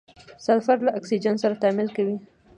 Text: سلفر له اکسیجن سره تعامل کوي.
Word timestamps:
سلفر 0.45 0.77
له 0.85 0.91
اکسیجن 0.99 1.35
سره 1.43 1.55
تعامل 1.61 1.87
کوي. 1.95 2.17